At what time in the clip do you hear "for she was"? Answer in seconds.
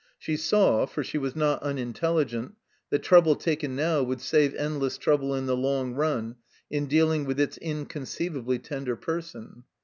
0.87-1.35